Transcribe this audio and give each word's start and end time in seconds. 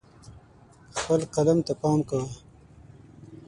خپل 0.97 1.21
قلم 1.35 1.59
ته 1.67 1.73
پام 1.81 1.99
کوه. 2.09 2.25